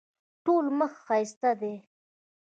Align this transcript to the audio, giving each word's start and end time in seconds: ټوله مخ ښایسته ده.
ټوله 0.43 0.71
مخ 0.79 0.91
ښایسته 1.05 1.51
ده. 1.59 1.73